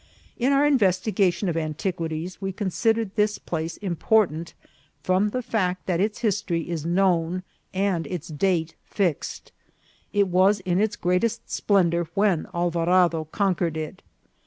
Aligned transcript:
In 0.39 0.51
our 0.51 0.65
investigation 0.65 1.47
of 1.47 1.55
antiquities 1.55 2.41
we 2.41 2.51
considered 2.51 3.11
this 3.15 3.37
place 3.37 3.77
important 3.77 4.55
from 5.03 5.29
the 5.29 5.43
fact 5.43 5.85
that 5.85 5.99
its 5.99 6.21
history 6.21 6.67
is 6.67 6.87
known 6.87 7.43
and 7.71 8.07
its 8.07 8.27
date 8.29 8.73
fixed. 8.83 9.51
It 10.11 10.27
was 10.27 10.59
in 10.61 10.81
its 10.81 10.95
greatest 10.95 11.51
splendour 11.51 12.07
when 12.15 12.47
Alvarado 12.51 13.25
conquered 13.25 13.77
it. 13.77 14.01